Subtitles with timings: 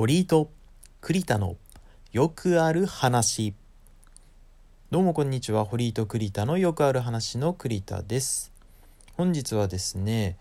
[0.00, 0.50] 堀井と
[1.02, 1.58] 栗田の
[2.10, 3.52] よくある話。
[4.90, 5.66] どうもこんにちは。
[5.66, 8.50] 堀井と栗田のよくある話の栗田です。
[9.18, 10.38] 本日はですね、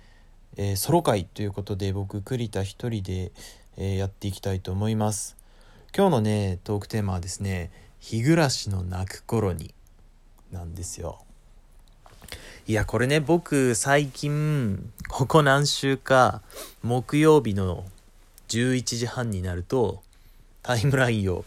[0.56, 3.34] えー、ソロ会ということで僕栗田一人で、
[3.76, 5.36] えー、やっていきたいと思います。
[5.94, 7.70] 今日のねトークテーマはですね
[8.00, 9.74] 日暮らしの泣く頃に
[10.54, 11.20] なんですよ。
[12.66, 16.44] いやこれね僕最近ここ何週か
[16.82, 17.84] 木曜日の
[18.50, 20.02] 11時半になると
[20.64, 21.46] タイムラインを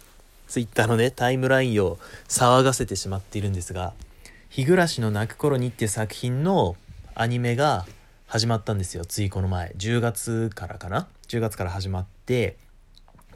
[0.49, 3.93] twitter のねタイムラインを騒がせてしまっているんですが
[4.51, 6.77] 「日暮の泣く頃に」っていう作品の
[7.15, 7.87] アニメが
[8.27, 9.73] 始まったんですよついこの前。
[9.77, 12.57] 10月からかな？10月から始まって。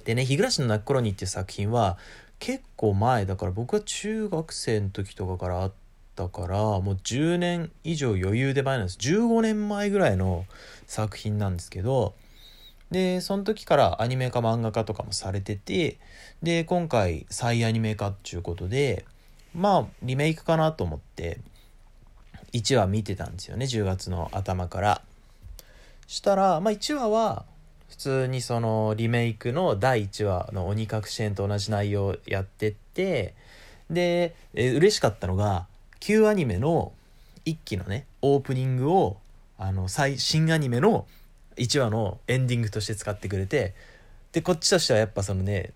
[0.05, 1.99] でね「日暮の泣く頃に」っていう作品は
[2.39, 5.73] 結構前だから僕は中学生の時とかからあっ
[6.15, 8.99] たからもう10年以上余裕で前なんです。
[8.99, 10.47] 15年前ぐらいの
[10.87, 12.15] 作品なんですけど
[12.91, 15.99] でその時からアニメ化漫画化とかもされてて
[16.43, 19.05] で今回再アニメ化っていうことで
[19.55, 21.41] まあリメイクかなと思って
[22.53, 25.03] 1話見てたんですよね10月の頭から。
[26.07, 27.45] したら、まあ、1話は
[27.89, 33.35] 普通にそのリメイクの第1話の「鬼隠し編」と同じ内容やってって
[33.91, 35.67] でえ嬉しかったのが
[35.99, 36.93] 旧アニメの
[37.45, 39.19] 1期のねオープニングを
[39.59, 41.07] あの最新アニメの
[41.57, 43.75] 1話のエンディングとして使ってくれて
[44.33, 45.73] でこっちとしてはやっぱそのね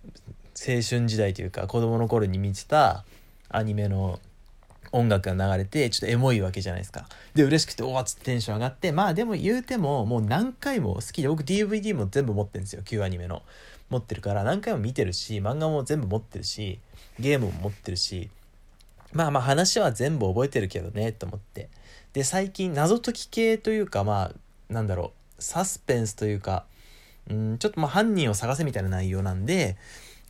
[0.54, 3.04] 青春時代というか子供の頃に見てた
[3.48, 4.20] アニメの
[4.92, 7.06] 音楽が流れてちょっとエモいわけじゃないですか。
[7.34, 12.82] で嬉しくておおっつってテンション上がってまあでも言うてももう何回も好きで僕 DVD も全部持ってるんですよ。
[12.84, 13.42] 旧アニメの。
[13.90, 16.78] 持ってるから何回も見てるし漫画も全部持ってるし
[17.18, 18.30] ゲームも持ってるし
[19.12, 21.68] まあまあ話は全部覚えてるけどねと思って。
[22.12, 25.19] で最近謎解き系というかまあなんだろう。
[25.40, 26.64] サスペンスというか、
[27.28, 29.76] うん、ちょっとまあ犯人を探せみたいな内容なんで、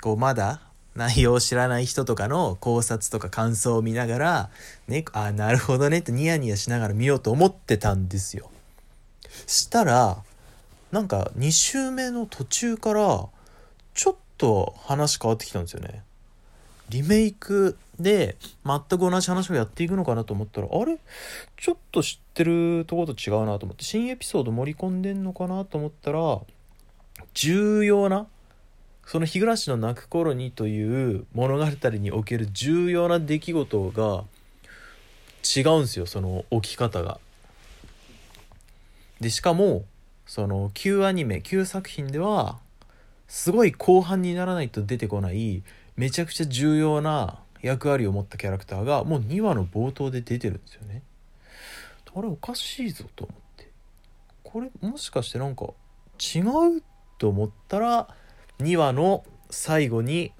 [0.00, 0.62] こうまだ
[0.94, 4.50] 内容を知らない人とかの考察とか感想を見ながら、
[4.88, 8.50] ね、あ、なるほどねってニヤニヤしながら見ようと思ってたんですよ。
[9.46, 10.22] したら、
[10.90, 13.28] なんか2週目の途中から、
[13.94, 16.02] ちょっと話変わってきたんですよね。
[16.90, 18.36] リメイクで
[18.66, 20.98] 全く同じ話をやっていくのかなと思ったらあれ？
[21.56, 26.40] ちょっと知ってるとこと違うなと思って新エピソード盛り込んでんのかなと思ったら
[27.32, 28.26] 重要な
[29.06, 34.24] その日暮の泣く頃にという物語における重要な出来事が
[35.42, 37.18] 違うんですよその起き方が。
[39.20, 39.84] でしかも
[40.26, 42.58] その旧アニメ旧作品では
[43.28, 45.62] すごい後半にならないと出てこない
[46.00, 51.02] めちゃくちゃ重要な役割を持ったキャラクターがもう2話の冒頭で出てるんですよね。
[52.16, 53.68] あれおかしいぞと思って。
[54.42, 55.66] これもしかしてなんか
[56.18, 56.38] 違
[56.78, 56.82] う
[57.18, 58.08] と思ったら
[58.60, 60.32] 2話の最後に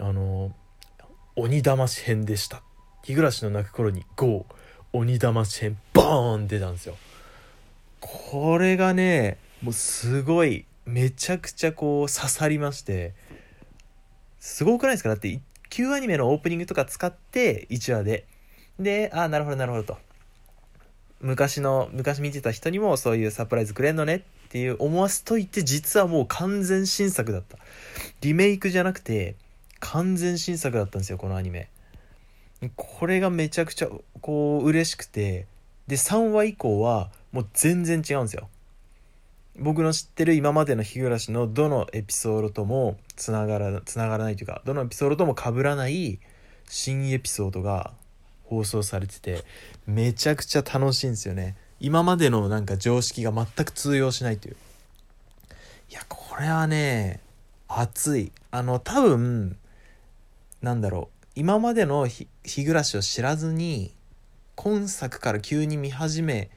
[0.00, 0.50] あの
[1.36, 2.64] 鬼騙し編でした。
[3.04, 4.44] 日暮の泣く頃に GO
[4.92, 6.96] 鬼騙し編ボーン出たんですよ。
[8.00, 13.14] これがねもうすごいめちゃくちゃこう刺さりまして。
[14.46, 15.08] すごくないですか？
[15.08, 15.40] だって
[15.70, 18.26] 旧アニメのオープニングとか使って1話で。
[18.78, 19.98] でああなるほどなるほどと。
[21.20, 24.20] 昔の昔見てた人にもそういうサプライズくれんのねっ
[24.50, 27.58] ていう思わせといて実はもう完全新作だった。
[28.20, 29.34] リメイクじゃなくて
[29.80, 31.68] 完全新作だったんですよこのアニメ。
[32.76, 33.88] これがめちゃくちゃ
[34.20, 35.46] こう嬉しくて。
[35.88, 38.48] で3話以降はもう全然違うんですよ。
[39.58, 46.18] 僕の知ってる今までの日暮のどのエピソードともつながらつながらないというかどのエピソードとも被らない
[46.68, 47.92] 新エピソードが
[48.44, 49.44] 放送されてて
[49.86, 51.56] めちゃくちゃ楽しいんですよね。
[51.78, 54.56] 今までのなんか常識が全く通用しないという。
[55.90, 57.20] いやこれはね
[57.68, 58.32] 熱い。
[58.50, 59.56] あの多分
[60.62, 61.26] なんだろう。
[61.34, 62.28] 今までの日
[62.64, 63.92] 暮を知らずに
[64.54, 66.50] 今作から急に見始め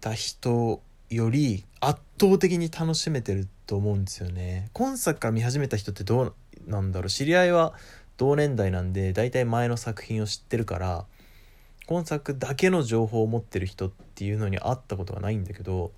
[0.00, 0.80] た人
[1.10, 4.68] より圧倒的に楽しめてると思うんですよね。
[4.72, 6.34] 今作から見始めた人ってどう
[6.66, 7.10] なんだろう。
[7.10, 7.74] 知り合いは
[8.18, 11.06] 同年代なんで大体前の作品を知ってるから
[11.86, 15.92] 今作だけの情報を持ってる人っていうのに会ったことがないんだけど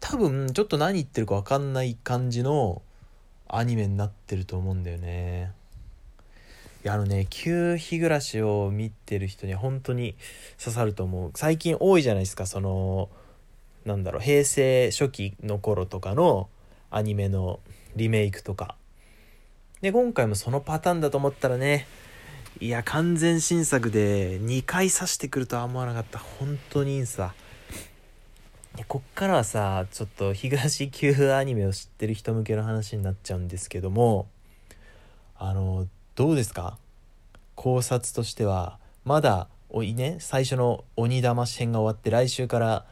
[0.00, 2.82] 多分ちょっと何言ってるか分かんない感じの
[3.48, 5.52] アニメになってると思うんだよね。
[6.84, 10.16] いやあのね旧日暮らしを見てる人には本当に
[10.58, 11.30] 刺さると思う。
[11.34, 13.08] 最近多いじゃないですかその
[13.84, 16.48] なんだろう平成初期の頃とかの
[16.90, 17.60] アニメの
[17.96, 18.76] リメイクとか。
[19.80, 21.86] で今回もそのパターンだと思ったらね
[22.58, 26.18] いや完全新作で2回刺してくるとは思わなかった。
[26.18, 27.34] 本当にいいんさ。
[28.76, 34.26] でこっからはさちょっと東急アニメを知ってる人向けの話になっちゃうんですけども
[35.36, 36.78] あのどうですか？
[37.54, 42.84] 考察としてはまだおいね最初の鬼玉編が終わって来週から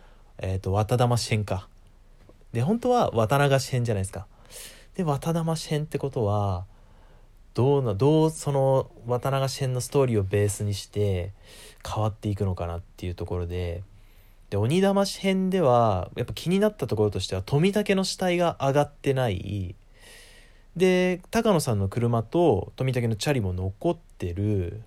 [0.42, 1.68] えっ、ー、と綿玉編か。
[2.52, 4.26] で本当は綿流し編じゃないですか。
[4.96, 6.66] で綿玉編ってことは
[7.54, 11.32] どうなどうその綿流し編のストーリーをベースにして
[11.86, 13.82] 変わっていくのかなっていうところで。
[14.50, 19.74] で鬼玉編ではやっぱ気になったところとしては富武の死体が上がってない。
[20.76, 24.82] で高野さんの車と富武のチャリも残ってる。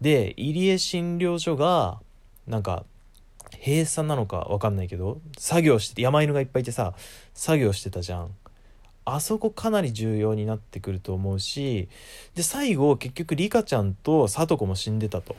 [0.00, 2.00] で入江診療所が
[2.48, 2.84] なんか
[3.64, 6.94] 閉鎖なのか分かんないけど作業して山犬がいっぱいいてさ
[7.34, 8.30] 作業してたじゃん
[9.04, 11.88] あそこかなり重要になってくると思うし
[12.34, 15.36] で最後結局リカちゃんと聡子も死んでたと。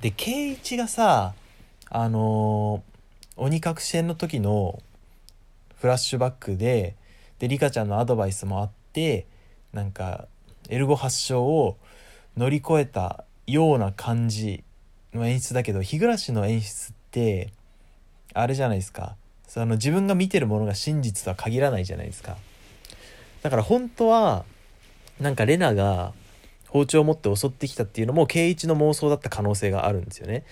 [0.00, 1.34] で圭一がさ
[1.90, 4.82] あのー、鬼隠し編の時の
[5.76, 6.96] フラッシュバックで
[7.38, 9.26] でリカちゃんのアドバイスもあって
[9.72, 10.26] なんか
[10.68, 11.76] エルゴ発症を
[12.36, 14.64] 乗り越えたような感じ
[15.14, 17.52] の演出だけど日暮の演出って
[18.32, 19.16] あれじゃないですか。
[19.46, 22.36] その自分が見てるものが真実とは限らないじゃないですか。
[23.42, 24.44] だから本当は
[25.18, 26.12] なんかレナが
[26.68, 30.44] 包丁を持って襲ってきたっていうのも圭一の妄想だった可能性があるんですよね。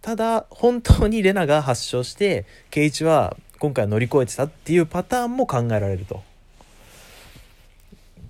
[0.00, 6.22] ただ本当にレナが発症して圭一は今回乗り越えてたっていうパターンも考えられると。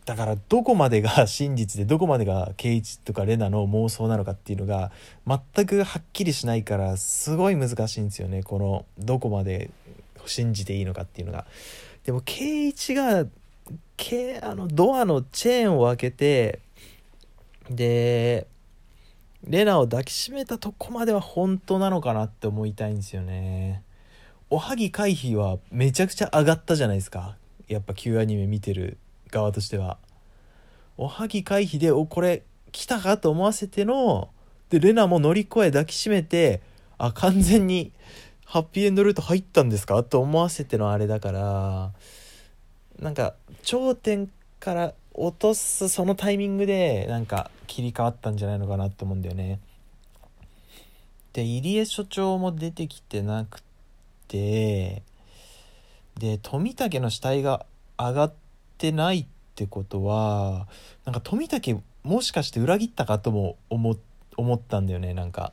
[0.05, 4.93] だからどこまでが真実でどこまでが圭一とかレナの妄想なのかっていうのが
[5.27, 9.71] 全くはっきりしないからすごい難しいんですよねこのどこまで
[10.27, 11.47] 信じていいのかっていうのが。
[12.05, 13.25] でも圭一が
[13.97, 16.61] けあのドアのチェーンを開けて
[17.71, 18.47] で
[19.47, 23.83] レナを抱きしめたとこまでは本当なのかなって思いたいんですよね。
[24.51, 27.37] おはぎ回避はめちゃくちゃ上がったじゃないですか
[27.67, 28.99] やっぱ Q アニメ見てる
[29.35, 29.99] 側としては
[30.97, 34.31] おはぎ回避でおこれ来たかと思わせての
[34.71, 36.63] でレナも乗り越え抱きしめて
[36.99, 37.93] あ完全に
[38.45, 40.03] ハッピーエンドルート入ったんですか？
[40.05, 41.93] と思わせてのあれだから
[43.01, 49.59] なんか頂点から落とすそのタイミングでなんか切り替わったんじゃないのかなと思うんだよね。
[51.33, 53.63] で入江所長も出てきてなく
[54.29, 55.03] て
[56.21, 57.67] で富武の死体が
[57.99, 58.33] 上がっ
[58.85, 60.69] てないってことは
[61.07, 63.97] なんか富武もしかして裏切ったかとも思
[64.37, 65.53] 思ったんだよねなんか。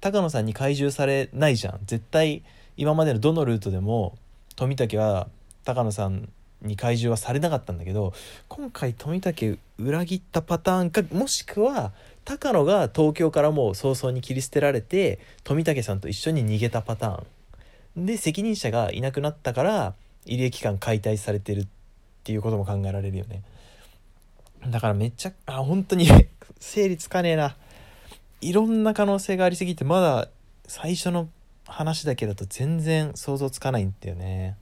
[0.00, 1.80] 高野さんに懐柔されないじゃん。
[1.84, 2.42] 絶対
[2.76, 4.16] 今までのどのルートでも
[4.54, 5.28] 富武は
[5.64, 6.28] 高野さん
[6.62, 8.12] に怪獣はされなかったんだけど
[8.48, 11.92] 今回富武裏切ったパターンかもしくは
[12.24, 18.06] 高野が東京からもう早々に切り捨てられて富武さんと一緒に逃げたパターン。
[18.06, 21.66] で責任者がいなくなったから入江機関解体されてる
[22.28, 23.42] っていうことも考えられるよね。
[24.68, 26.06] だからめっちゃあ本当に
[26.60, 27.56] 整理つかねえな。
[28.42, 30.28] いろんな可能性がありすぎてまだ
[30.66, 31.30] 最初の
[31.64, 34.58] 話だけだと全然想像つかないんだよね。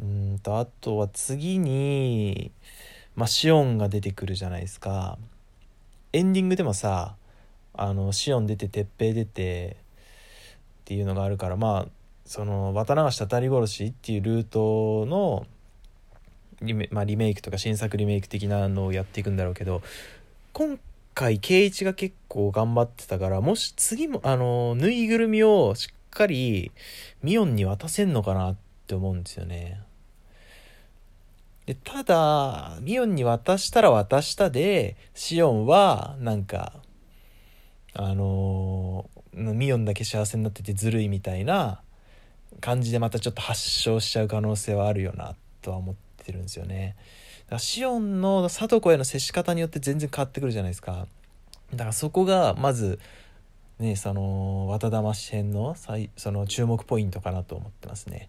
[0.00, 2.52] うんとあとは次に
[3.16, 5.18] まあシオンが出てくるじゃないですか。
[6.12, 7.16] エンディングでもさ
[7.74, 9.78] あのシオン出て鉄平出て
[10.82, 11.88] っていうのがあるからまあ
[12.24, 15.44] その綿流したたり殺しっていうルートの
[16.62, 19.82] リメ,、まあ、リメイクとか新作リメイク的なのをやっていくんだろうけど
[20.52, 20.78] 今
[21.14, 26.72] 回圭一が結構頑張ってたからもし次もあのぬいぐるみをしっかり
[27.22, 29.80] ミオンに渡せんのかなって思うんですよね。
[31.66, 36.72] でただミオンに渡したら渡したでシオンはなんか
[37.92, 41.80] あのー、ミオンだけ幸せになっててずるいみたいな
[42.60, 46.96] 感じでまたちょっと発症しちゃう可能性はあるよなとは思っててるんですよね。
[47.46, 51.06] だからシオンの聡子への接し方によって全然変わってくるじゃないですか。
[51.72, 52.98] だからそこがまず
[53.78, 55.76] ねその綿玉支編の
[56.16, 58.28] その注目ポイントかなと思ってますね。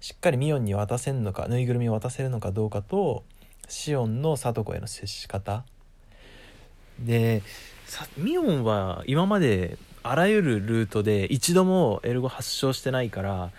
[0.00, 3.24] しっかりミオンに渡せるのかぬいぐるみを渡せるのかどうかと
[3.68, 5.64] シオンの聡子への接し方
[7.00, 7.42] で
[8.16, 13.50] ミオンは今まであらゆるルートで一度もエルゴ発症してないから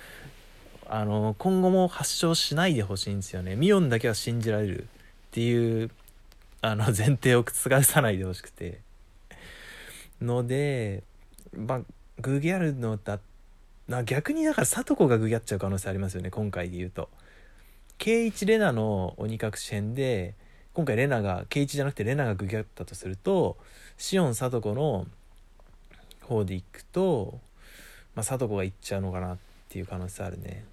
[0.89, 3.55] あの今後も発症しないでほしいんですよね。
[3.55, 4.85] ミオンだけは信じられるっ
[5.31, 5.91] ていう
[6.61, 8.79] あの 前提を覆さないでほしくて。
[10.21, 11.03] ので
[11.55, 11.81] まあ
[12.19, 13.19] グギャルのだ
[13.87, 17.09] な逆にだから聡子がグギャっちゃう可能性ありますよね今回で言うと。
[17.97, 20.35] 圭一レナの鬼隠し編で
[20.73, 23.57] 今回レナが圭一じゃなくてレナがグギャったとすると
[23.97, 25.07] シオン聡子の
[26.21, 27.39] 方で行くと、
[28.13, 29.37] まあ、聡子が行っちゃうのかなっ
[29.69, 30.63] ていう可能性あるね。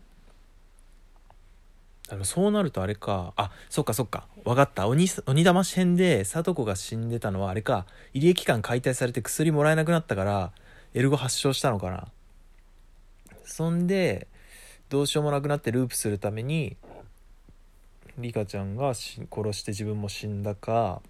[2.15, 4.87] でもそうなるとあれかあそっかそっか分かった。
[4.89, 7.87] 鬼鬼騙し編で聡子が死んでたのはあれか。
[8.13, 10.53] 入江機関解体されて薬もらえなくなったから
[10.95, 12.09] エルゴ発症したのかな。
[13.45, 14.29] そんで
[14.89, 16.77] どうしようもなくなってループするために
[18.17, 21.03] リカちゃんが殺して自分も死んだか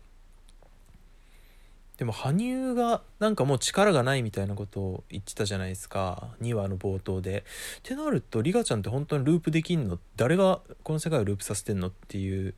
[1.99, 7.45] でも羽生がなんかもう力がないみたいなことを言ってたじゃないですか2話の冒頭で。
[7.79, 10.01] ってなるとリカちゃんって本当にループできんの？
[10.17, 11.89] 誰がこの世界をループさせてんの？
[11.89, 12.55] っていう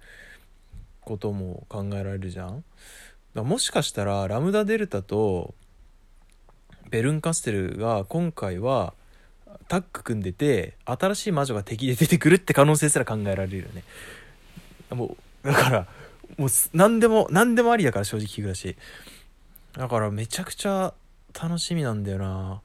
[1.03, 2.65] ことも考えられるじゃん。
[3.35, 5.55] だもしかしたらラムダデルタと
[6.89, 8.95] ベルンカステルが今回は
[9.69, 13.85] タッグ組んでて新しい魔女が敵で出てくるって可能性すら考えられるよね。
[14.91, 15.87] もうだから
[16.39, 18.77] もう何でも何でもありだから正直日暮らし。
[19.77, 20.95] だからめちゃくちゃ
[21.41, 22.63] 楽しみなんだよな。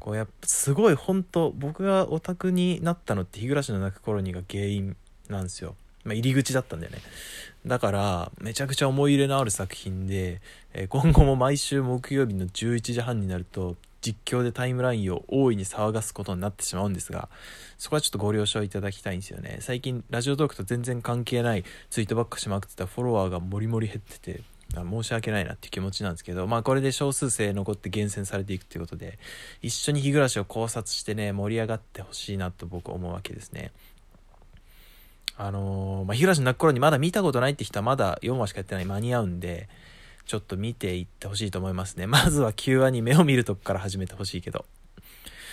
[0.00, 4.96] こうやっぱすごい本当僕がオタクになったのって日暮の泣く頃にが原因
[5.28, 6.98] なんですよ、まあ、入り口だったんだよね。
[7.66, 10.40] だからめちゃくちゃ思い入れのある作品で、
[10.72, 17.28] えー、今後も毎週木曜日の11時半になると実況でタイムラインを大いに騒がすことになってしまうんですが
[17.76, 19.58] そこはちょっとご了承いただきたいんですよね。
[19.60, 24.42] 最近ラジオトークと全然関係ないツイートばっかしまくってたフォロワーがモリモリ減ってて
[24.74, 29.18] 申し訳ないなっていう気持ちなんですけど、まあこれで少数生残って厳選されていくっていうことで、
[29.62, 33.72] 一緒に日暮らしを考察してね、盛り上がってほしいなと僕思うわけですね。
[35.36, 39.68] あのー、まあ、日暮らしの泣く頃にまだ見たことないって人はまだ4話しかやってない間に合うんで、
[40.26, 42.06] ちょっと見ていってほしいと思いますね。
[42.06, 44.66] まずは9話に目を見るとこから始めてほしいけど。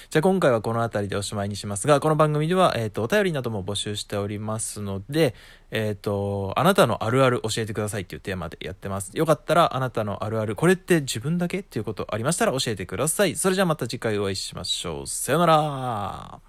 [0.09, 5.35] じゃあ今回はこの辺りでおしまいにしますが、この番組では、えっ、ー、と、お便りなども募集しておりますので、
[5.69, 9.11] えっ、ー、と、あなたのあるある教えてくださいっていうテーマでやってます。
[9.13, 11.59] よかったら、あなたのあるある、これって自分だけ？
[11.59, 13.35] っていうことありましたら教えてください。
[13.35, 15.07] それじゃあまた次回お会いしましょう。
[15.07, 16.39] さよなら